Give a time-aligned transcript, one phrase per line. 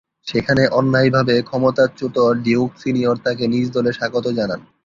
[0.27, 4.61] সেখানে অন্যায়ভাবে ক্ষমতাচ্যুত ডিউক সিনিয়র তাঁকে নিজ দলে স্বাগত জানান।